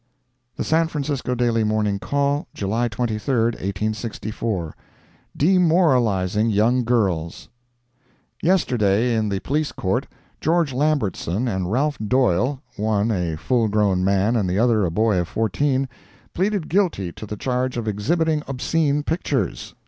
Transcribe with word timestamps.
The 0.55 0.63
San 0.63 0.87
Francisco 0.87 1.35
Daily 1.35 1.63
Morning 1.63 1.99
Call, 1.99 2.47
July 2.55 2.87
23, 2.87 3.35
1864 3.35 4.75
DEMORALIZING 5.37 6.49
YOUNG 6.49 6.83
GIRLS 6.85 7.49
Yesterday, 8.41 9.13
in 9.15 9.29
the 9.29 9.39
Police 9.41 9.71
Court, 9.71 10.07
George 10.39 10.73
Lambertson 10.73 11.47
and 11.47 11.71
Ralph 11.71 11.99
Doyle, 11.99 12.63
one 12.77 13.11
a 13.11 13.37
full 13.37 13.67
grown 13.67 14.03
man 14.03 14.35
and 14.35 14.49
the 14.49 14.57
other 14.57 14.85
a 14.85 14.89
boy 14.89 15.19
of 15.19 15.27
fourteen, 15.27 15.87
pleaded 16.33 16.67
guilty 16.67 17.11
to 17.11 17.27
the 17.27 17.37
charge 17.37 17.77
of 17.77 17.87
exhibiting 17.87 18.41
obscene 18.47 19.03
pictures. 19.03 19.75